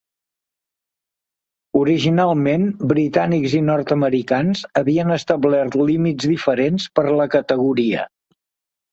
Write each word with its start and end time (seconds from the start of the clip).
Originalment 1.81 2.63
britànics 2.91 3.53
i 3.57 3.59
nord-americans 3.67 4.63
havien 4.81 5.15
establert 5.17 5.77
límits 5.91 6.31
diferents 6.31 6.87
per 6.97 7.05
a 7.11 7.13
la 7.21 7.29
categoria. 7.35 8.07